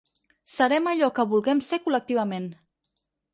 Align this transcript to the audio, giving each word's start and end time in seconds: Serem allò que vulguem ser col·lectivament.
Serem 0.53 0.89
allò 0.91 1.09
que 1.19 1.25
vulguem 1.33 1.61
ser 1.67 1.79
col·lectivament. 1.85 2.49